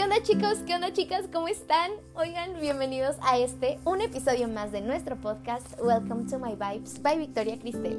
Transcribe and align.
¿Qué 0.00 0.04
onda 0.04 0.22
chicos? 0.22 0.58
¿Qué 0.66 0.74
onda 0.74 0.94
chicas? 0.94 1.26
¿Cómo 1.30 1.46
están? 1.46 1.90
Oigan, 2.14 2.58
bienvenidos 2.58 3.16
a 3.20 3.36
este, 3.36 3.78
un 3.84 4.00
episodio 4.00 4.48
más 4.48 4.72
de 4.72 4.80
nuestro 4.80 5.16
podcast 5.16 5.78
Welcome 5.78 6.24
to 6.30 6.38
My 6.38 6.52
Vibes 6.52 7.02
by 7.02 7.18
Victoria 7.18 7.58
Cristel 7.58 7.98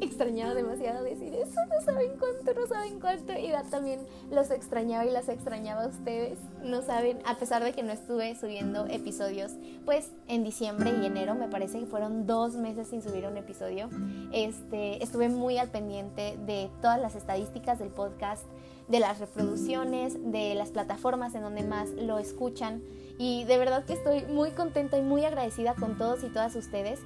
extrañaba 0.00 0.54
demasiado 0.54 1.02
decir 1.02 1.34
eso, 1.34 1.60
no 1.66 1.84
saben 1.84 2.12
cuánto, 2.18 2.60
no 2.60 2.66
saben 2.66 3.00
cuánto. 3.00 3.32
Y 3.32 3.52
también 3.70 4.00
los 4.30 4.50
extrañaba 4.50 5.04
y 5.04 5.10
las 5.10 5.28
extrañaba 5.28 5.84
a 5.84 5.86
ustedes. 5.88 6.38
No 6.62 6.82
saben, 6.82 7.18
a 7.26 7.36
pesar 7.36 7.62
de 7.64 7.72
que 7.72 7.82
no 7.82 7.92
estuve 7.92 8.34
subiendo 8.36 8.86
episodios, 8.86 9.52
pues 9.84 10.10
en 10.28 10.44
diciembre 10.44 10.92
y 11.02 11.06
enero 11.06 11.34
me 11.34 11.48
parece 11.48 11.80
que 11.80 11.86
fueron 11.86 12.26
dos 12.26 12.54
meses 12.54 12.88
sin 12.88 13.02
subir 13.02 13.26
un 13.26 13.36
episodio. 13.36 13.88
Este, 14.32 15.02
estuve 15.02 15.28
muy 15.28 15.58
al 15.58 15.70
pendiente 15.70 16.36
de 16.46 16.70
todas 16.80 17.00
las 17.00 17.14
estadísticas 17.14 17.78
del 17.78 17.88
podcast, 17.88 18.44
de 18.88 19.00
las 19.00 19.18
reproducciones, 19.18 20.16
de 20.30 20.54
las 20.54 20.70
plataformas 20.70 21.34
en 21.34 21.42
donde 21.42 21.62
más 21.62 21.90
lo 21.90 22.18
escuchan. 22.18 22.82
Y 23.18 23.44
de 23.44 23.58
verdad 23.58 23.84
que 23.84 23.94
estoy 23.94 24.22
muy 24.26 24.50
contenta 24.50 24.98
y 24.98 25.02
muy 25.02 25.24
agradecida 25.24 25.74
con 25.74 25.96
todos 25.96 26.24
y 26.24 26.28
todas 26.28 26.56
ustedes 26.56 27.00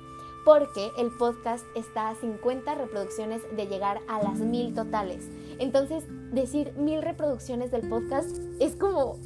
porque 0.45 0.91
el 0.97 1.11
podcast 1.11 1.65
está 1.75 2.09
a 2.09 2.15
50 2.15 2.75
reproducciones 2.75 3.43
de 3.55 3.67
llegar 3.67 4.01
a 4.09 4.23
las 4.23 4.39
mil 4.39 4.73
totales. 4.73 5.29
Entonces, 5.59 6.05
decir 6.33 6.73
mil 6.75 7.03
reproducciones 7.03 7.71
del 7.71 7.87
podcast 7.87 8.35
es 8.59 8.75
como 8.75 9.19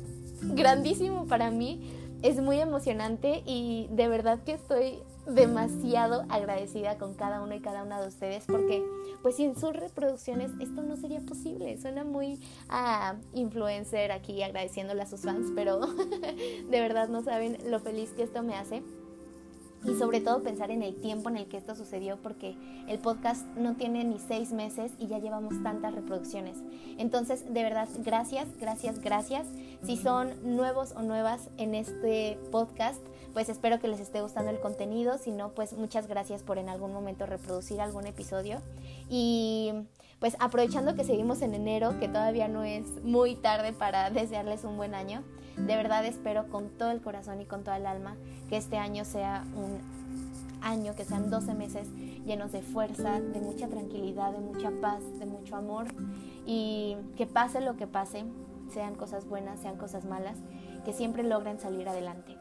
grandísimo 0.43 1.27
para 1.27 1.53
mí, 1.53 1.93
es 2.23 2.41
muy 2.41 2.59
emocionante 2.59 3.43
y 3.47 3.89
de 3.93 4.09
verdad 4.09 4.43
que 4.43 4.55
estoy 4.55 4.99
demasiado 5.27 6.25
agradecida 6.29 6.99
con 6.99 7.15
cada 7.15 7.43
uno 7.43 7.55
y 7.55 7.61
cada 7.61 7.85
una 7.85 8.01
de 8.01 8.09
ustedes 8.09 8.45
porque 8.47 8.83
pues 9.23 9.37
sin 9.37 9.55
sus 9.57 9.73
reproducciones 9.73 10.51
esto 10.61 10.83
no 10.83 10.97
sería 10.97 11.21
posible. 11.21 11.81
Suena 11.81 12.05
muy 12.05 12.41
a 12.69 13.17
influencer 13.33 14.11
aquí 14.13 14.43
agradeciéndole 14.43 15.03
a 15.03 15.07
sus 15.07 15.21
fans, 15.21 15.53
pero 15.55 15.81
de 16.71 16.81
verdad 16.81 17.09
no 17.09 17.23
saben 17.23 17.59
lo 17.71 17.81
feliz 17.81 18.11
que 18.11 18.25
esto 18.25 18.43
me 18.43 18.55
hace 18.55 18.83
y 19.85 19.95
sobre 19.97 20.21
todo 20.21 20.43
pensar 20.43 20.71
en 20.71 20.83
el 20.83 20.95
tiempo 20.95 21.29
en 21.29 21.37
el 21.37 21.47
que 21.47 21.57
esto 21.57 21.75
sucedió 21.75 22.17
porque 22.23 22.55
el 22.87 22.99
podcast 22.99 23.45
no 23.57 23.75
tiene 23.75 24.05
ni 24.05 24.19
seis 24.19 24.53
meses 24.53 24.93
y 24.99 25.09
ya 25.09 25.19
llevamos 25.19 25.61
tantas 25.63 25.95
reproducciones. 25.95 26.57
Entonces, 26.99 27.53
de 27.53 27.63
verdad, 27.63 27.89
gracias, 28.05 28.47
gracias, 28.61 29.01
gracias. 29.01 29.49
Si 29.85 29.97
son 29.97 30.57
nuevos 30.57 30.93
o 30.93 31.03
nuevas 31.03 31.49
en 31.57 31.75
este 31.75 32.39
podcast, 32.51 33.01
pues 33.33 33.49
espero 33.49 33.81
que 33.81 33.89
les 33.89 34.01
esté 34.01 34.21
gustando 34.21 34.51
el 34.51 34.61
contenido. 34.61 35.19
Si 35.19 35.33
no, 35.33 35.51
pues 35.51 35.73
muchas 35.73 36.07
gracias 36.07 36.43
por 36.43 36.59
en 36.59 36.69
algún 36.69 36.93
momento 36.93 37.27
reproducir 37.27 37.81
algún 37.81 38.07
episodio. 38.07 38.61
Y 39.09 39.73
pues 40.21 40.37
aprovechando 40.39 40.95
que 40.95 41.03
seguimos 41.03 41.43
en 41.43 41.55
enero, 41.55 41.99
que 41.99 42.07
todavía 42.07 42.47
no 42.47 42.63
es 42.63 42.85
muy 43.03 43.35
tarde 43.35 43.73
para 43.73 44.11
desearles 44.11 44.63
un 44.63 44.77
buen 44.77 44.95
año, 44.95 45.25
de 45.57 45.77
verdad 45.77 46.07
espero 46.07 46.49
con 46.49 46.71
todo 46.71 46.93
el 46.93 47.01
corazón 47.03 47.41
y 47.41 47.45
con 47.45 47.65
toda 47.65 47.77
el 47.77 47.87
alma 47.87 48.17
que 48.49 48.57
este 48.57 48.79
año 48.79 49.05
sea 49.05 49.45
un 49.57 49.81
año, 50.63 50.95
que 50.95 51.05
sean 51.05 51.29
12 51.29 51.55
meses 51.55 51.89
llenos 52.25 52.53
de 52.53 52.63
fuerza, 52.63 53.21
de 53.21 53.41
mucha 53.41 53.67
tranquilidad, 53.67 54.33
de 54.33 54.39
mucha 54.39 54.71
paz, 54.81 55.03
de 55.19 55.27
mucho 55.27 55.57
amor 55.57 55.87
y 56.47 56.97
que 57.17 57.27
pase 57.27 57.61
lo 57.61 57.77
que 57.77 57.89
pase, 57.89 58.25
sean 58.73 58.95
cosas 58.95 59.27
buenas, 59.27 59.61
sean 59.61 59.77
cosas 59.77 60.05
malas, 60.05 60.39
que 60.85 60.93
siempre 60.93 61.23
logren 61.23 61.61
salir 61.61 61.89
adelante. 61.89 62.37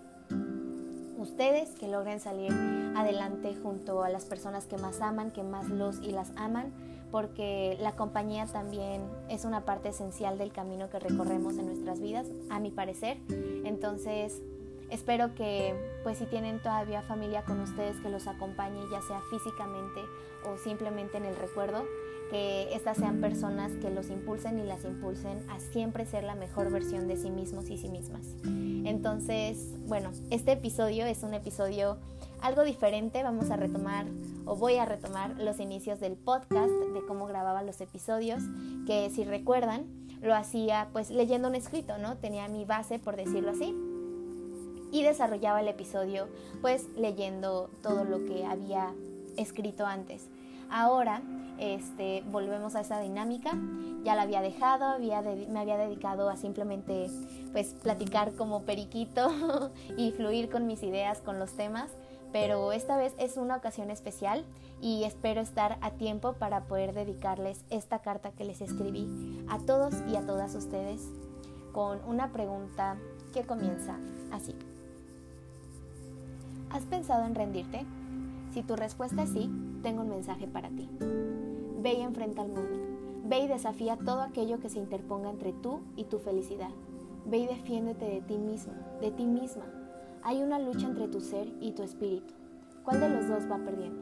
Ustedes 1.17 1.69
que 1.75 1.87
logren 1.87 2.19
salir 2.19 2.51
adelante 2.95 3.55
junto 3.61 4.03
a 4.03 4.09
las 4.09 4.25
personas 4.25 4.65
que 4.65 4.77
más 4.77 5.02
aman, 5.02 5.31
que 5.31 5.43
más 5.43 5.69
los 5.69 5.99
y 6.02 6.11
las 6.11 6.31
aman, 6.35 6.73
porque 7.11 7.77
la 7.79 7.95
compañía 7.95 8.45
también 8.47 9.02
es 9.29 9.45
una 9.45 9.65
parte 9.65 9.89
esencial 9.89 10.37
del 10.37 10.52
camino 10.52 10.89
que 10.89 10.99
recorremos 10.99 11.57
en 11.57 11.67
nuestras 11.67 11.99
vidas, 11.99 12.25
a 12.49 12.59
mi 12.59 12.71
parecer. 12.71 13.17
Entonces, 13.65 14.41
espero 14.89 15.36
que, 15.36 15.75
pues 16.03 16.17
si 16.17 16.25
tienen 16.25 16.59
todavía 16.59 17.02
familia 17.03 17.43
con 17.43 17.59
ustedes, 17.59 17.97
que 17.97 18.09
los 18.09 18.27
acompañe, 18.27 18.80
ya 18.91 19.02
sea 19.02 19.21
físicamente 19.30 20.02
o 20.45 20.58
simplemente 20.58 21.17
en 21.17 21.25
el 21.25 21.36
recuerdo, 21.36 21.83
que 22.31 22.73
estas 22.73 22.97
sean 22.97 23.19
personas 23.19 23.73
que 23.73 23.92
los 23.92 24.09
impulsen 24.09 24.58
y 24.58 24.64
las 24.64 24.86
impulsen 24.86 25.37
a 25.49 25.59
siempre 25.59 26.05
ser 26.05 26.23
la 26.23 26.33
mejor 26.33 26.71
versión 26.71 27.09
de 27.09 27.17
sí 27.17 27.30
mismos 27.30 27.69
y 27.69 27.77
sí 27.77 27.89
mismas. 27.89 28.25
Entonces, 28.45 29.67
bueno, 29.86 30.11
este 30.30 30.53
episodio 30.53 31.05
es 31.05 31.23
un 31.23 31.33
episodio 31.33 31.97
algo 32.41 32.64
diferente. 32.64 33.21
Vamos 33.21 33.52
a 33.52 33.58
retomar 33.58 34.05
o 34.45 34.55
voy 34.55 34.77
a 34.77 34.86
retomar 34.86 35.37
los 35.39 35.59
inicios 35.59 35.99
del 35.99 36.15
podcast, 36.15 36.71
de 36.71 37.05
cómo 37.05 37.27
grababa 37.27 37.64
los 37.64 37.81
episodios, 37.81 38.41
que 38.87 39.09
si 39.09 39.25
recuerdan, 39.25 39.86
lo 40.21 40.33
hacía 40.33 40.87
pues 40.93 41.11
leyendo 41.11 41.49
un 41.49 41.55
escrito, 41.55 41.97
¿no? 41.97 42.15
Tenía 42.17 42.47
mi 42.47 42.64
base, 42.64 42.97
por 42.97 43.17
decirlo 43.17 43.52
así, 43.52 43.75
y 44.93 45.03
desarrollaba 45.03 45.59
el 45.59 45.67
episodio 45.67 46.30
pues 46.61 46.87
leyendo 46.95 47.70
todo 47.81 48.05
lo 48.05 48.25
que 48.25 48.45
había 48.45 48.93
escrito 49.36 49.86
antes. 49.86 50.30
Ahora 50.71 51.21
este, 51.59 52.23
volvemos 52.32 52.76
a 52.76 52.82
esa 52.82 52.99
dinámica. 52.99 53.52
Ya 54.04 54.15
la 54.15 54.23
había 54.23 54.42
dejado, 54.42 54.86
había 54.86 55.21
me 55.21 55.59
había 55.59 55.77
dedicado 55.77 56.30
a 56.30 56.37
simplemente 56.37 57.08
pues 57.52 57.76
platicar 57.83 58.33
como 58.33 58.64
periquito 58.64 59.30
y 59.98 60.11
fluir 60.11 60.49
con 60.49 60.65
mis 60.65 60.82
ideas, 60.82 61.20
con 61.21 61.37
los 61.37 61.52
temas 61.52 61.92
pero 62.32 62.71
esta 62.71 62.98
vez 62.98 63.14
es 63.17 63.37
una 63.37 63.58
ocasión 63.58 63.92
especial 63.92 64.45
y 64.82 65.04
espero 65.04 65.42
estar 65.42 65.77
a 65.82 65.92
tiempo 65.92 66.33
para 66.33 66.61
poder 66.61 66.93
dedicarles 66.93 67.64
esta 67.70 67.99
carta 67.99 68.32
que 68.32 68.45
les 68.45 68.61
escribí 68.61 69.45
a 69.49 69.59
todos 69.59 69.95
y 70.11 70.15
a 70.15 70.26
todas 70.26 70.55
ustedes 70.55 71.02
con 71.73 71.99
una 72.05 72.32
pregunta 72.32 72.98
que 73.33 73.43
comienza 73.43 73.98
así. 74.32 74.55
¿Has 76.70 76.83
pensado 76.83 77.26
en 77.26 77.36
rendirte? 77.36 77.86
Si 78.53 78.64
tu 78.64 78.76
respuesta 78.76 79.23
es 79.23 79.30
sí, 79.30 79.49
tengo 79.81 80.02
un 80.02 80.09
mensaje 80.09 80.47
para 80.47 80.69
ti. 80.69 80.89
Ve 81.81 81.93
y 81.93 82.02
enfrenta 82.02 82.42
al 82.42 82.49
mundo. 82.49 82.80
Ve 83.25 83.39
y 83.39 83.47
desafía 83.47 83.97
todo 83.97 84.21
aquello 84.21 84.59
que 84.59 84.69
se 84.69 84.80
interponga 84.80 85.30
entre 85.30 85.53
tú 85.53 85.81
y 85.95 86.05
tu 86.05 86.19
felicidad. 86.19 86.71
Ve 87.25 87.39
y 87.39 87.47
defiéndete 87.47 88.05
de 88.05 88.21
ti 88.21 88.37
mismo, 88.37 88.73
de 88.99 89.11
ti 89.11 89.25
misma 89.25 89.64
hay 90.23 90.43
una 90.43 90.59
lucha 90.59 90.87
entre 90.87 91.08
tu 91.08 91.20
ser 91.20 91.47
y 91.59 91.71
tu 91.71 91.83
espíritu. 91.83 92.33
¿Cuál 92.83 92.99
de 92.99 93.09
los 93.09 93.27
dos 93.27 93.49
va 93.49 93.58
perdiendo? 93.58 94.02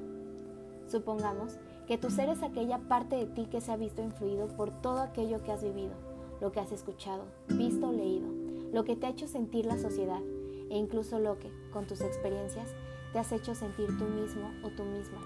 Supongamos 0.87 1.57
que 1.87 1.97
tu 1.97 2.09
ser 2.09 2.29
es 2.29 2.43
aquella 2.43 2.79
parte 2.79 3.15
de 3.15 3.25
ti 3.25 3.45
que 3.45 3.61
se 3.61 3.71
ha 3.71 3.77
visto 3.77 4.01
influido 4.01 4.47
por 4.47 4.71
todo 4.81 5.01
aquello 5.01 5.41
que 5.43 5.51
has 5.51 5.63
vivido, 5.63 5.93
lo 6.41 6.51
que 6.51 6.59
has 6.59 6.71
escuchado, 6.71 7.23
visto 7.47 7.89
o 7.89 7.91
leído, 7.91 8.27
lo 8.73 8.83
que 8.83 8.95
te 8.95 9.05
ha 9.05 9.09
hecho 9.09 9.27
sentir 9.27 9.65
la 9.65 9.77
sociedad 9.77 10.21
e 10.69 10.77
incluso 10.77 11.19
lo 11.19 11.39
que, 11.39 11.51
con 11.71 11.87
tus 11.87 12.01
experiencias, 12.01 12.69
te 13.13 13.19
has 13.19 13.31
hecho 13.31 13.55
sentir 13.55 13.87
tú 13.97 14.05
mismo 14.05 14.51
o 14.63 14.69
tú 14.69 14.83
misma. 14.83 15.19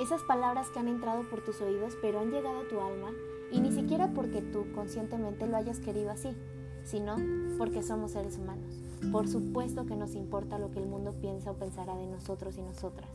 Esas 0.00 0.22
palabras 0.22 0.68
que 0.68 0.78
han 0.78 0.88
entrado 0.88 1.22
por 1.30 1.42
tus 1.42 1.60
oídos 1.60 1.96
pero 2.02 2.20
han 2.20 2.30
llegado 2.30 2.60
a 2.60 2.68
tu 2.68 2.80
alma 2.80 3.12
y 3.50 3.60
ni 3.60 3.72
siquiera 3.72 4.12
porque 4.12 4.42
tú 4.42 4.66
conscientemente 4.74 5.46
lo 5.46 5.56
hayas 5.56 5.80
querido 5.80 6.10
así, 6.10 6.36
sino 6.84 7.16
porque 7.56 7.82
somos 7.82 8.12
seres 8.12 8.36
humanos. 8.36 8.74
Por 9.10 9.28
supuesto 9.28 9.86
que 9.86 9.96
nos 9.96 10.14
importa 10.14 10.58
lo 10.58 10.70
que 10.70 10.80
el 10.80 10.86
mundo 10.86 11.14
piensa 11.20 11.50
o 11.50 11.54
pensará 11.54 11.96
de 11.96 12.06
nosotros 12.06 12.58
y 12.58 12.62
nosotras. 12.62 13.08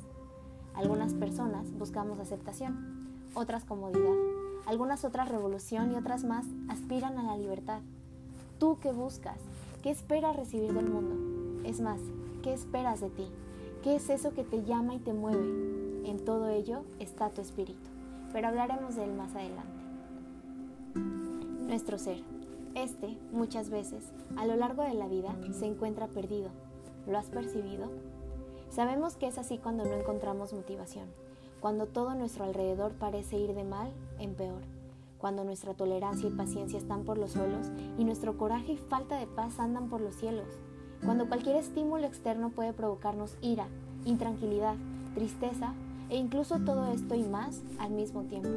Algunas 0.73 1.13
personas 1.13 1.71
buscamos 1.77 2.19
aceptación, 2.19 3.25
otras 3.35 3.65
comodidad, 3.65 4.15
algunas 4.65 5.05
otras 5.05 5.29
revolución 5.29 5.91
y 5.91 5.95
otras 5.95 6.23
más 6.23 6.45
aspiran 6.69 7.17
a 7.17 7.23
la 7.23 7.37
libertad. 7.37 7.81
¿Tú 8.57 8.77
qué 8.81 8.91
buscas? 8.91 9.37
¿Qué 9.83 9.89
esperas 9.89 10.35
recibir 10.35 10.73
del 10.73 10.89
mundo? 10.89 11.67
Es 11.67 11.81
más, 11.81 11.99
¿qué 12.41 12.53
esperas 12.53 13.01
de 13.01 13.09
ti? 13.09 13.27
¿Qué 13.83 13.95
es 13.95 14.09
eso 14.09 14.33
que 14.33 14.43
te 14.43 14.63
llama 14.63 14.95
y 14.95 14.99
te 14.99 15.13
mueve? 15.13 15.80
En 16.03 16.25
todo 16.25 16.49
ello 16.49 16.83
está 16.99 17.29
tu 17.29 17.41
espíritu, 17.41 17.89
pero 18.33 18.47
hablaremos 18.47 18.95
de 18.95 19.03
él 19.03 19.13
más 19.13 19.35
adelante. 19.35 19.81
Nuestro 21.67 21.97
ser. 21.97 22.21
Este, 22.73 23.17
muchas 23.31 23.69
veces, 23.69 24.05
a 24.37 24.45
lo 24.45 24.55
largo 24.55 24.83
de 24.83 24.93
la 24.93 25.07
vida, 25.07 25.35
se 25.51 25.65
encuentra 25.65 26.07
perdido. 26.07 26.49
¿Lo 27.07 27.17
has 27.17 27.27
percibido? 27.27 27.89
Sabemos 28.69 29.15
que 29.15 29.27
es 29.27 29.37
así 29.37 29.57
cuando 29.57 29.83
no 29.83 29.91
encontramos 29.91 30.53
motivación, 30.53 31.05
cuando 31.59 31.85
todo 31.85 32.15
nuestro 32.15 32.45
alrededor 32.45 32.93
parece 32.93 33.37
ir 33.37 33.53
de 33.53 33.63
mal 33.63 33.91
en 34.17 34.33
peor, 34.33 34.61
cuando 35.19 35.43
nuestra 35.43 35.73
tolerancia 35.73 36.29
y 36.29 36.31
paciencia 36.31 36.79
están 36.79 37.03
por 37.03 37.17
los 37.17 37.31
suelos 37.31 37.67
y 37.97 38.05
nuestro 38.05 38.37
coraje 38.37 38.73
y 38.73 38.77
falta 38.77 39.17
de 39.17 39.27
paz 39.27 39.59
andan 39.59 39.89
por 39.89 40.01
los 40.01 40.15
cielos, 40.15 40.47
cuando 41.03 41.27
cualquier 41.27 41.57
estímulo 41.57 42.07
externo 42.07 42.49
puede 42.49 42.73
provocarnos 42.73 43.35
ira, 43.41 43.67
intranquilidad, 44.05 44.75
tristeza 45.13 45.73
e 46.11 46.17
incluso 46.17 46.59
todo 46.59 46.91
esto 46.91 47.15
y 47.15 47.23
más 47.23 47.63
al 47.79 47.91
mismo 47.91 48.23
tiempo. 48.23 48.49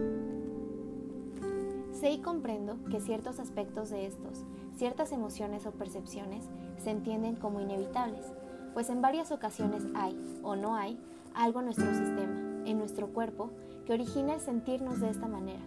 Sé 1.92 2.10
y 2.10 2.18
comprendo 2.18 2.76
que 2.90 3.00
ciertos 3.00 3.38
aspectos 3.38 3.90
de 3.90 4.06
estos, 4.06 4.44
ciertas 4.76 5.12
emociones 5.12 5.64
o 5.64 5.70
percepciones, 5.70 6.44
se 6.82 6.90
entienden 6.90 7.36
como 7.36 7.60
inevitables, 7.60 8.26
pues 8.74 8.90
en 8.90 9.00
varias 9.00 9.30
ocasiones 9.30 9.84
hay, 9.94 10.40
o 10.42 10.56
no 10.56 10.74
hay, 10.74 10.98
algo 11.32 11.60
en 11.60 11.66
nuestro 11.66 11.88
sistema, 11.94 12.66
en 12.66 12.76
nuestro 12.78 13.06
cuerpo, 13.08 13.50
que 13.86 13.92
origina 13.92 14.34
el 14.34 14.40
sentirnos 14.40 15.00
de 15.00 15.10
esta 15.10 15.28
manera. 15.28 15.62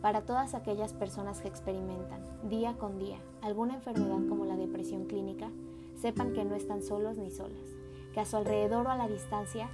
para 0.00 0.22
todas 0.22 0.54
aquellas 0.54 0.92
personas 0.94 1.40
que 1.40 1.46
experimentan 1.46 2.20
día 2.48 2.74
con 2.76 2.98
día 2.98 3.18
alguna 3.40 3.74
enfermedad 3.74 4.18
como 4.28 4.44
la 4.44 4.56
depresión 4.56 5.04
clínica, 5.04 5.48
sepan 5.94 6.32
que 6.32 6.44
no 6.44 6.56
están 6.56 6.82
solos 6.82 7.18
ni 7.18 7.30
solas, 7.30 7.68
que 8.12 8.18
a 8.18 8.24
su 8.24 8.36
alrededor 8.36 8.88
o 8.88 8.90
a 8.90 8.96
la 8.96 9.06
distancia 9.06 9.68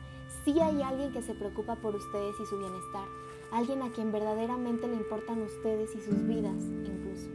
sí 0.44 0.58
hay 0.60 0.82
alguien 0.82 1.12
que 1.12 1.22
se 1.22 1.34
preocupa 1.34 1.76
por 1.76 1.94
ustedes 1.94 2.34
y 2.40 2.46
su 2.46 2.58
bienestar, 2.58 3.06
alguien 3.52 3.82
a 3.82 3.90
quien 3.90 4.12
verdaderamente 4.12 4.88
le 4.88 4.96
importan 4.96 5.42
ustedes 5.42 5.94
y 5.94 6.00
sus 6.00 6.26
vidas 6.26 6.62
incluso. 6.62 7.28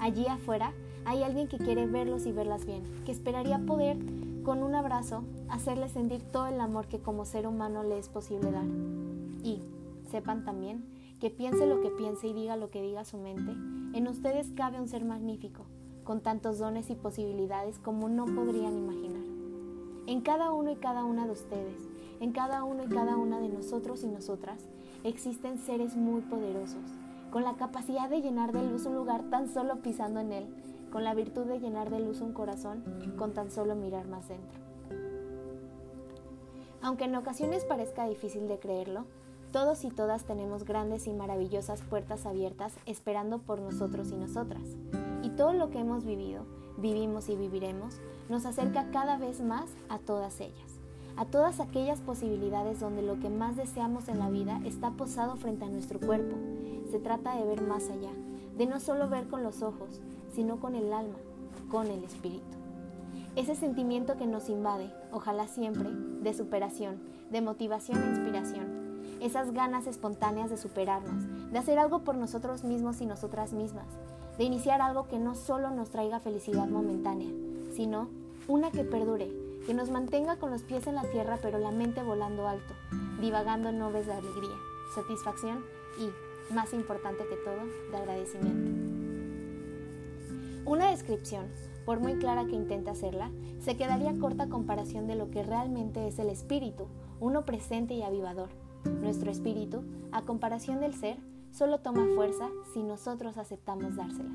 Allí 0.00 0.26
afuera 0.26 0.72
hay 1.04 1.22
alguien 1.22 1.48
que 1.48 1.58
quiere 1.58 1.86
verlos 1.86 2.26
y 2.26 2.32
verlas 2.32 2.66
bien, 2.66 2.82
que 3.04 3.12
esperaría 3.12 3.58
poder 3.58 3.96
con 4.44 4.62
un 4.62 4.74
abrazo 4.74 5.24
hacerles 5.48 5.92
sentir 5.92 6.22
todo 6.22 6.46
el 6.46 6.60
amor 6.60 6.86
que 6.86 7.00
como 7.00 7.24
ser 7.24 7.46
humano 7.46 7.82
le 7.82 7.98
es 7.98 8.08
posible 8.08 8.50
dar. 8.50 8.66
Y 9.42 9.62
sepan 10.10 10.44
también 10.44 10.84
que 11.20 11.30
piense 11.30 11.66
lo 11.66 11.80
que 11.80 11.90
piense 11.90 12.28
y 12.28 12.32
diga 12.32 12.56
lo 12.56 12.70
que 12.70 12.82
diga 12.82 13.04
su 13.04 13.18
mente, 13.18 13.52
en 13.96 14.06
ustedes 14.08 14.52
cabe 14.54 14.80
un 14.80 14.88
ser 14.88 15.04
magnífico, 15.04 15.64
con 16.04 16.20
tantos 16.20 16.58
dones 16.58 16.90
y 16.90 16.94
posibilidades 16.94 17.78
como 17.78 18.08
no 18.08 18.26
podrían 18.26 18.76
imaginar. 18.76 19.24
En 20.06 20.20
cada 20.20 20.52
uno 20.52 20.70
y 20.70 20.76
cada 20.76 21.04
una 21.04 21.26
de 21.26 21.32
ustedes, 21.32 21.88
en 22.20 22.32
cada 22.32 22.64
uno 22.64 22.84
y 22.84 22.88
cada 22.88 23.16
una 23.16 23.40
de 23.40 23.48
nosotros 23.48 24.02
y 24.04 24.08
nosotras, 24.08 24.66
existen 25.04 25.58
seres 25.58 25.96
muy 25.96 26.20
poderosos, 26.22 26.84
con 27.30 27.44
la 27.44 27.56
capacidad 27.56 28.08
de 28.08 28.22
llenar 28.22 28.52
de 28.52 28.62
luz 28.62 28.86
un 28.86 28.94
lugar 28.94 29.24
tan 29.30 29.48
solo 29.48 29.76
pisando 29.82 30.20
en 30.20 30.32
él, 30.32 30.46
con 30.90 31.04
la 31.04 31.14
virtud 31.14 31.46
de 31.46 31.60
llenar 31.60 31.90
de 31.90 32.00
luz 32.00 32.20
un 32.20 32.32
corazón 32.32 32.82
con 33.18 33.32
tan 33.34 33.50
solo 33.50 33.74
mirar 33.74 34.06
más 34.08 34.28
dentro. 34.28 34.58
Aunque 36.82 37.04
en 37.04 37.16
ocasiones 37.16 37.64
parezca 37.64 38.06
difícil 38.06 38.48
de 38.48 38.58
creerlo, 38.58 39.04
todos 39.52 39.84
y 39.84 39.90
todas 39.90 40.24
tenemos 40.24 40.64
grandes 40.64 41.06
y 41.06 41.12
maravillosas 41.12 41.82
puertas 41.82 42.26
abiertas 42.26 42.74
esperando 42.84 43.38
por 43.38 43.60
nosotros 43.60 44.10
y 44.10 44.16
nosotras. 44.16 44.62
Y 45.22 45.30
todo 45.30 45.52
lo 45.52 45.70
que 45.70 45.78
hemos 45.78 46.04
vivido, 46.04 46.44
vivimos 46.76 47.28
y 47.28 47.36
viviremos, 47.36 48.00
nos 48.28 48.44
acerca 48.44 48.90
cada 48.90 49.18
vez 49.18 49.40
más 49.40 49.70
a 49.88 49.98
todas 49.98 50.40
ellas, 50.40 50.75
a 51.16 51.24
todas 51.24 51.60
aquellas 51.60 52.00
posibilidades 52.00 52.80
donde 52.80 53.02
lo 53.02 53.18
que 53.18 53.30
más 53.30 53.56
deseamos 53.56 54.08
en 54.08 54.18
la 54.18 54.28
vida 54.28 54.60
está 54.64 54.90
posado 54.90 55.36
frente 55.36 55.64
a 55.64 55.70
nuestro 55.70 55.98
cuerpo. 55.98 56.36
Se 56.90 56.98
trata 56.98 57.34
de 57.36 57.44
ver 57.44 57.62
más 57.62 57.88
allá, 57.88 58.10
de 58.56 58.66
no 58.66 58.80
solo 58.80 59.08
ver 59.08 59.26
con 59.26 59.42
los 59.42 59.62
ojos, 59.62 60.00
sino 60.34 60.60
con 60.60 60.74
el 60.74 60.92
alma, 60.92 61.16
con 61.70 61.86
el 61.86 62.04
espíritu. 62.04 62.44
Ese 63.34 63.54
sentimiento 63.54 64.16
que 64.16 64.26
nos 64.26 64.48
invade, 64.48 64.90
ojalá 65.10 65.46
siempre, 65.48 65.90
de 65.90 66.34
superación, 66.34 67.00
de 67.30 67.40
motivación 67.40 68.02
e 68.02 68.10
inspiración, 68.10 69.00
esas 69.20 69.52
ganas 69.52 69.86
espontáneas 69.86 70.50
de 70.50 70.56
superarnos, 70.56 71.24
de 71.50 71.58
hacer 71.58 71.78
algo 71.78 72.00
por 72.00 72.16
nosotros 72.16 72.64
mismos 72.64 73.00
y 73.00 73.06
nosotras 73.06 73.52
mismas, 73.52 73.86
de 74.36 74.44
iniciar 74.44 74.82
algo 74.82 75.08
que 75.08 75.18
no 75.18 75.34
solo 75.34 75.70
nos 75.70 75.90
traiga 75.90 76.20
felicidad 76.20 76.68
momentánea, 76.68 77.30
sino 77.74 78.08
una 78.48 78.70
que 78.70 78.84
perdure, 78.84 79.45
que 79.66 79.74
nos 79.74 79.90
mantenga 79.90 80.36
con 80.36 80.50
los 80.50 80.62
pies 80.62 80.86
en 80.86 80.94
la 80.94 81.02
tierra 81.10 81.38
pero 81.42 81.58
la 81.58 81.70
mente 81.70 82.02
volando 82.02 82.48
alto, 82.48 82.74
divagando 83.20 83.68
en 83.68 83.78
nubes 83.78 84.06
de 84.06 84.12
alegría, 84.12 84.56
satisfacción 84.94 85.64
y, 85.98 86.54
más 86.54 86.72
importante 86.72 87.24
que 87.28 87.36
todo, 87.36 87.66
de 87.90 87.96
agradecimiento. 87.96 88.70
Una 90.64 90.90
descripción, 90.90 91.46
por 91.84 92.00
muy 92.00 92.16
clara 92.16 92.46
que 92.46 92.54
intente 92.54 92.90
hacerla, 92.90 93.30
se 93.60 93.76
quedaría 93.76 94.18
corta 94.18 94.44
a 94.44 94.48
comparación 94.48 95.06
de 95.06 95.16
lo 95.16 95.30
que 95.30 95.42
realmente 95.42 96.06
es 96.08 96.18
el 96.18 96.28
espíritu, 96.28 96.86
uno 97.20 97.44
presente 97.44 97.94
y 97.94 98.02
avivador 98.02 98.50
nuestro 98.90 99.30
espíritu, 99.30 99.82
a 100.12 100.22
comparación 100.22 100.80
del 100.80 100.94
ser, 100.94 101.18
solo 101.50 101.78
toma 101.78 102.06
fuerza 102.14 102.48
si 102.72 102.82
nosotros 102.82 103.36
aceptamos 103.38 103.96
dársela. 103.96 104.30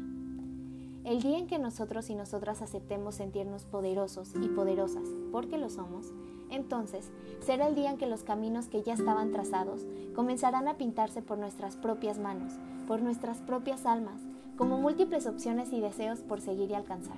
El 1.03 1.19
día 1.19 1.39
en 1.39 1.47
que 1.47 1.57
nosotros 1.57 2.11
y 2.11 2.15
nosotras 2.15 2.61
aceptemos 2.61 3.15
sentirnos 3.15 3.65
poderosos 3.65 4.33
y 4.35 4.47
poderosas, 4.49 5.03
porque 5.31 5.57
lo 5.57 5.71
somos, 5.71 6.13
entonces 6.51 7.09
será 7.39 7.67
el 7.67 7.73
día 7.73 7.89
en 7.89 7.97
que 7.97 8.05
los 8.05 8.23
caminos 8.23 8.67
que 8.67 8.83
ya 8.83 8.93
estaban 8.93 9.31
trazados 9.31 9.81
comenzarán 10.13 10.67
a 10.67 10.77
pintarse 10.77 11.23
por 11.23 11.39
nuestras 11.39 11.75
propias 11.75 12.19
manos, 12.19 12.53
por 12.87 13.01
nuestras 13.01 13.39
propias 13.39 13.87
almas, 13.87 14.21
como 14.57 14.77
múltiples 14.77 15.25
opciones 15.25 15.73
y 15.73 15.79
deseos 15.79 16.19
por 16.19 16.39
seguir 16.39 16.69
y 16.69 16.75
alcanzar. 16.75 17.17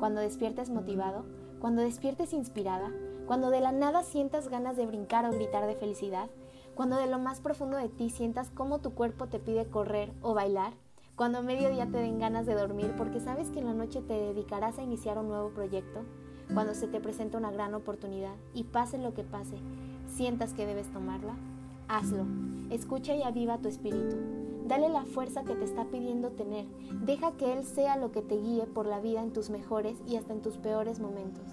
Cuando 0.00 0.20
despiertes 0.20 0.68
motivado, 0.70 1.24
cuando 1.60 1.82
despiertes 1.82 2.32
inspirada, 2.32 2.90
cuando 3.28 3.50
de 3.50 3.60
la 3.60 3.70
nada 3.70 4.02
sientas 4.02 4.48
ganas 4.48 4.76
de 4.76 4.86
brincar 4.86 5.24
o 5.24 5.30
gritar 5.30 5.68
de 5.68 5.76
felicidad, 5.76 6.28
cuando 6.74 6.96
de 6.96 7.06
lo 7.06 7.20
más 7.20 7.40
profundo 7.40 7.76
de 7.76 7.88
ti 7.88 8.10
sientas 8.10 8.50
cómo 8.50 8.80
tu 8.80 8.92
cuerpo 8.92 9.28
te 9.28 9.38
pide 9.38 9.66
correr 9.66 10.12
o 10.20 10.34
bailar, 10.34 10.72
cuando 11.22 11.38
a 11.38 11.42
mediodía 11.42 11.86
te 11.86 11.98
den 11.98 12.18
ganas 12.18 12.46
de 12.46 12.56
dormir 12.56 12.94
porque 12.98 13.20
sabes 13.20 13.48
que 13.50 13.60
en 13.60 13.66
la 13.66 13.74
noche 13.74 14.02
te 14.02 14.12
dedicarás 14.12 14.80
a 14.80 14.82
iniciar 14.82 15.18
un 15.18 15.28
nuevo 15.28 15.50
proyecto, 15.50 16.00
cuando 16.52 16.74
se 16.74 16.88
te 16.88 16.98
presenta 16.98 17.38
una 17.38 17.52
gran 17.52 17.74
oportunidad 17.74 18.34
y 18.54 18.64
pase 18.64 18.98
lo 18.98 19.14
que 19.14 19.22
pase, 19.22 19.54
sientas 20.08 20.52
que 20.52 20.66
debes 20.66 20.90
tomarla, 20.90 21.36
hazlo. 21.86 22.26
Escucha 22.70 23.14
y 23.14 23.22
aviva 23.22 23.58
tu 23.58 23.68
espíritu. 23.68 24.16
Dale 24.66 24.88
la 24.88 25.04
fuerza 25.04 25.44
que 25.44 25.54
te 25.54 25.62
está 25.62 25.84
pidiendo 25.84 26.30
tener. 26.30 26.66
Deja 27.04 27.30
que 27.36 27.52
Él 27.52 27.62
sea 27.62 27.96
lo 27.96 28.10
que 28.10 28.22
te 28.22 28.38
guíe 28.38 28.66
por 28.66 28.86
la 28.86 28.98
vida 28.98 29.22
en 29.22 29.32
tus 29.32 29.48
mejores 29.48 29.98
y 30.08 30.16
hasta 30.16 30.32
en 30.32 30.42
tus 30.42 30.56
peores 30.56 30.98
momentos. 30.98 31.44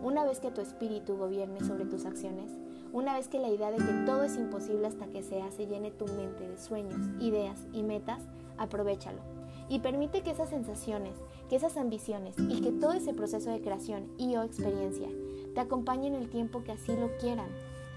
Una 0.00 0.24
vez 0.24 0.38
que 0.38 0.52
tu 0.52 0.60
espíritu 0.60 1.16
gobierne 1.16 1.58
sobre 1.64 1.86
tus 1.86 2.06
acciones, 2.06 2.52
una 2.92 3.14
vez 3.14 3.26
que 3.26 3.40
la 3.40 3.48
idea 3.48 3.72
de 3.72 3.78
que 3.78 4.04
todo 4.06 4.22
es 4.22 4.36
imposible 4.36 4.86
hasta 4.86 5.08
que 5.08 5.24
se 5.24 5.42
hace 5.42 5.66
llene 5.66 5.90
tu 5.90 6.06
mente 6.06 6.48
de 6.48 6.56
sueños, 6.56 7.00
ideas 7.20 7.66
y 7.72 7.82
metas, 7.82 8.22
aprovechalo. 8.58 9.20
Y 9.68 9.80
permite 9.80 10.22
que 10.22 10.30
esas 10.30 10.48
sensaciones, 10.48 11.14
que 11.48 11.56
esas 11.56 11.76
ambiciones 11.76 12.36
y 12.38 12.60
que 12.60 12.72
todo 12.72 12.92
ese 12.92 13.12
proceso 13.12 13.50
de 13.50 13.60
creación 13.60 14.08
y 14.16 14.36
o 14.36 14.42
experiencia 14.42 15.08
te 15.54 15.60
acompañen 15.60 16.14
el 16.14 16.28
tiempo 16.28 16.62
que 16.62 16.72
así 16.72 16.96
lo 16.96 17.16
quieran, 17.18 17.48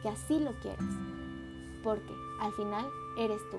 que 0.02 0.10
así 0.10 0.40
lo 0.40 0.52
quieras. 0.62 0.84
Porque 1.84 2.14
al 2.40 2.52
final 2.54 2.86
eres 3.18 3.40
tú. 3.50 3.58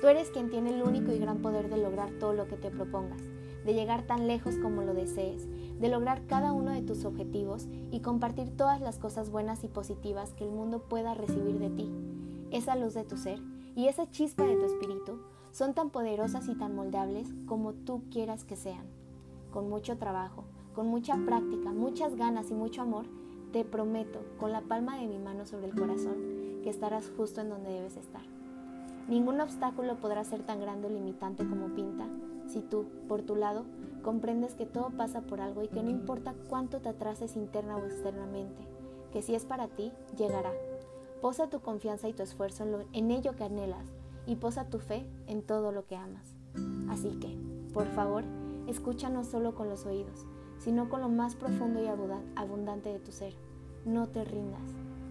Tú 0.00 0.08
eres 0.08 0.30
quien 0.30 0.50
tiene 0.50 0.74
el 0.74 0.82
único 0.82 1.12
y 1.12 1.18
gran 1.18 1.38
poder 1.38 1.68
de 1.68 1.78
lograr 1.78 2.10
todo 2.18 2.32
lo 2.32 2.46
que 2.48 2.56
te 2.56 2.70
propongas, 2.70 3.22
de 3.64 3.74
llegar 3.74 4.06
tan 4.06 4.26
lejos 4.26 4.56
como 4.56 4.82
lo 4.82 4.94
desees, 4.94 5.46
de 5.80 5.88
lograr 5.88 6.26
cada 6.26 6.52
uno 6.52 6.72
de 6.72 6.82
tus 6.82 7.04
objetivos 7.04 7.66
y 7.90 8.00
compartir 8.00 8.56
todas 8.56 8.80
las 8.80 8.98
cosas 8.98 9.30
buenas 9.30 9.64
y 9.64 9.68
positivas 9.68 10.32
que 10.34 10.44
el 10.44 10.50
mundo 10.50 10.82
pueda 10.88 11.14
recibir 11.14 11.58
de 11.58 11.70
ti. 11.70 11.90
Esa 12.50 12.76
luz 12.76 12.94
de 12.94 13.04
tu 13.04 13.16
ser 13.16 13.40
y 13.76 13.86
esa 13.86 14.10
chispa 14.10 14.44
de 14.44 14.56
tu 14.56 14.64
espíritu 14.64 15.20
son 15.52 15.74
tan 15.74 15.90
poderosas 15.90 16.48
y 16.48 16.56
tan 16.56 16.74
moldeables 16.74 17.28
como 17.46 17.72
tú 17.72 18.02
quieras 18.10 18.44
que 18.44 18.56
sean. 18.56 18.86
Con 19.52 19.68
mucho 19.68 19.96
trabajo, 19.98 20.44
con 20.74 20.88
mucha 20.88 21.16
práctica, 21.24 21.70
muchas 21.70 22.16
ganas 22.16 22.50
y 22.50 22.54
mucho 22.54 22.82
amor, 22.82 23.06
te 23.52 23.64
prometo, 23.64 24.20
con 24.38 24.50
la 24.50 24.62
palma 24.62 24.98
de 24.98 25.06
mi 25.06 25.18
mano 25.18 25.46
sobre 25.46 25.66
el 25.66 25.78
corazón, 25.78 26.16
que 26.64 26.70
estarás 26.70 27.12
justo 27.16 27.40
en 27.40 27.50
donde 27.50 27.70
debes 27.70 27.96
estar. 27.96 28.24
Ningún 29.08 29.40
obstáculo 29.40 29.96
podrá 30.00 30.24
ser 30.24 30.42
tan 30.42 30.60
grande 30.60 30.88
o 30.88 30.90
limitante 30.90 31.46
como 31.46 31.68
pinta 31.68 32.08
si 32.48 32.60
tú, 32.60 32.86
por 33.08 33.22
tu 33.22 33.34
lado, 33.34 33.64
comprendes 34.02 34.54
que 34.54 34.66
todo 34.66 34.90
pasa 34.90 35.22
por 35.22 35.40
algo 35.40 35.62
y 35.62 35.68
que 35.68 35.82
no 35.82 35.90
importa 35.90 36.34
cuánto 36.48 36.80
te 36.80 36.88
atrases 36.88 37.36
interna 37.36 37.76
o 37.76 37.84
externamente, 37.84 38.62
que 39.12 39.22
si 39.22 39.34
es 39.34 39.44
para 39.44 39.68
ti, 39.68 39.92
llegará. 40.16 40.52
Posa 41.26 41.48
tu 41.48 41.58
confianza 41.58 42.08
y 42.08 42.12
tu 42.12 42.22
esfuerzo 42.22 42.64
en, 42.92 43.10
ello 43.10 43.34
que 43.34 43.42
anhelas 43.42 43.84
y 44.28 44.36
posa 44.36 44.66
tu 44.66 44.78
fe 44.78 45.04
en 45.26 45.42
todo 45.42 45.72
lo 45.72 45.84
que 45.84 45.96
amas. 45.96 46.36
Así 46.88 47.18
que, 47.18 47.36
por 47.74 47.88
favor, 47.88 48.22
escucha 48.68 49.08
no 49.08 49.24
solo 49.24 49.56
con 49.56 49.68
los 49.68 49.86
oídos, 49.86 50.24
sino 50.60 50.88
con 50.88 51.00
lo 51.00 51.08
más 51.08 51.34
profundo 51.34 51.82
y 51.82 51.88
abundante 52.36 52.90
de 52.90 53.00
tu 53.00 53.10
ser. 53.10 53.34
No 53.84 54.06
te 54.06 54.24
rindas. 54.24 54.62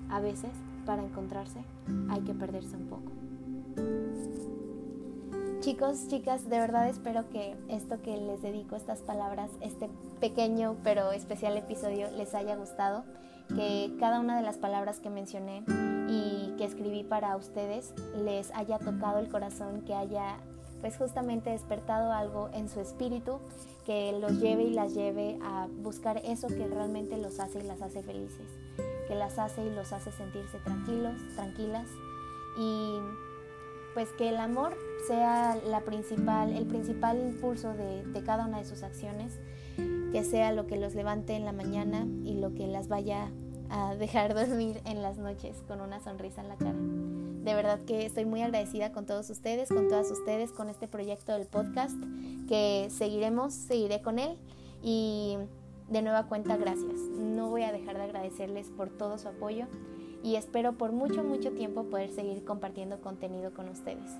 A 0.09 0.21
veces, 0.21 0.51
para 0.85 1.03
encontrarse, 1.03 1.65
hay 2.09 2.21
que 2.21 2.33
perderse 2.33 2.77
un 2.77 2.87
poco. 2.87 3.11
Chicos, 5.59 6.07
chicas, 6.07 6.47
de 6.47 6.59
verdad 6.59 6.87
espero 6.87 7.29
que 7.29 7.57
esto 7.67 8.01
que 8.01 8.15
les 8.15 8.41
dedico, 8.41 8.77
estas 8.77 9.01
palabras, 9.01 9.51
este 9.59 9.89
pequeño 10.21 10.77
pero 10.81 11.11
especial 11.11 11.57
episodio 11.57 12.09
les 12.11 12.33
haya 12.35 12.55
gustado, 12.55 13.03
que 13.49 13.93
cada 13.99 14.21
una 14.21 14.37
de 14.37 14.43
las 14.43 14.57
palabras 14.57 15.01
que 15.01 15.09
mencioné 15.09 15.65
y 16.07 16.55
que 16.57 16.65
escribí 16.65 17.03
para 17.03 17.35
ustedes 17.35 17.93
les 18.23 18.51
haya 18.55 18.79
tocado 18.79 19.19
el 19.19 19.29
corazón, 19.29 19.81
que 19.81 19.93
haya 19.93 20.37
pues 20.81 20.97
justamente 20.97 21.49
despertado 21.49 22.11
algo 22.11 22.49
en 22.53 22.69
su 22.69 22.79
espíritu 22.79 23.39
que 23.85 24.17
los 24.19 24.39
lleve 24.39 24.63
y 24.63 24.71
las 24.71 24.93
lleve 24.95 25.37
a 25.43 25.67
buscar 25.81 26.17
eso 26.25 26.47
que 26.47 26.67
realmente 26.67 27.17
los 27.17 27.39
hace 27.39 27.59
y 27.59 27.63
las 27.63 27.81
hace 27.81 28.01
felices, 28.01 28.47
que 29.07 29.15
las 29.15 29.37
hace 29.37 29.63
y 29.63 29.69
los 29.69 29.93
hace 29.93 30.11
sentirse 30.11 30.57
tranquilos, 30.59 31.13
tranquilas. 31.35 31.87
Y 32.57 32.97
pues 33.93 34.09
que 34.17 34.29
el 34.29 34.37
amor 34.37 34.75
sea 35.07 35.55
la 35.67 35.81
principal, 35.81 36.51
el 36.51 36.65
principal 36.65 37.19
impulso 37.19 37.73
de, 37.73 38.03
cada 38.25 38.45
una 38.45 38.57
de 38.57 38.65
sus 38.65 38.81
acciones, 38.81 39.39
que 40.11 40.23
sea 40.23 40.51
lo 40.51 40.65
que 40.65 40.77
los 40.77 40.95
levante 40.95 41.33
en 41.35 41.45
la 41.45 41.51
mañana 41.51 42.07
y 42.23 42.39
lo 42.39 42.53
que 42.55 42.67
las 42.67 42.87
vaya 42.87 43.29
a 43.69 43.95
dejar 43.95 44.33
dormir 44.33 44.81
en 44.85 45.01
las 45.01 45.17
noches 45.17 45.61
con 45.67 45.81
una 45.81 45.99
sonrisa 45.99 46.41
en 46.41 46.49
la 46.49 46.55
cara. 46.55 46.75
De 47.45 47.53
verdad 47.53 47.79
que 47.85 48.05
estoy 48.05 48.25
muy 48.25 48.41
agradecida 48.41 48.91
con 48.91 49.05
todos 49.05 49.29
ustedes, 49.29 49.69
con 49.69 49.87
todas 49.87 50.09
ustedes, 50.09 50.51
con 50.51 50.69
este 50.69 50.87
proyecto 50.87 51.33
del 51.33 51.45
podcast, 51.45 51.95
que 52.47 52.87
seguiremos, 52.89 53.53
seguiré 53.53 54.01
con 54.01 54.19
él 54.19 54.37
y 54.81 55.37
de 55.89 56.01
nueva 56.01 56.27
cuenta 56.27 56.57
gracias. 56.57 56.95
No 57.17 57.49
voy 57.49 57.63
a 57.63 57.71
dejar 57.71 57.97
de 57.97 58.03
agradecerles 58.03 58.69
por 58.69 58.89
todo 58.89 59.17
su 59.17 59.27
apoyo 59.27 59.67
y 60.23 60.37
espero 60.37 60.73
por 60.73 60.91
mucho, 60.91 61.23
mucho 61.23 61.51
tiempo 61.51 61.83
poder 61.83 62.09
seguir 62.09 62.43
compartiendo 62.43 62.99
contenido 62.99 63.53
con 63.53 63.69
ustedes. 63.69 64.11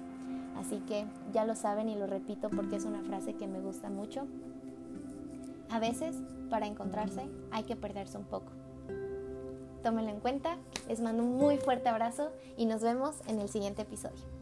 Así 0.56 0.78
que 0.88 1.06
ya 1.34 1.46
lo 1.46 1.56
saben 1.56 1.90
y 1.90 1.96
lo 1.96 2.08
repito 2.08 2.50
porque 2.50 2.76
es 2.76 2.86
una 2.86 3.02
frase 3.02 3.34
que 3.34 3.48
me 3.48 3.60
gusta 3.60 3.90
mucho. 3.90 4.28
A 5.70 5.80
veces, 5.80 6.16
para 6.50 6.68
encontrarse, 6.68 7.28
hay 7.52 7.64
que 7.64 7.76
perderse 7.76 8.18
un 8.18 8.26
poco. 8.26 8.52
Tómenlo 9.86 10.10
en 10.10 10.20
cuenta, 10.20 10.58
les 10.88 11.00
mando 11.00 11.22
un 11.22 11.38
muy 11.38 11.58
fuerte 11.58 11.90
abrazo 11.90 12.32
y 12.58 12.66
nos 12.66 12.82
vemos 12.82 13.18
en 13.28 13.40
el 13.40 13.50
siguiente 13.50 13.84
episodio. 13.84 14.35